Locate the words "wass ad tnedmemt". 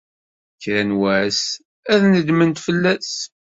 0.99-2.63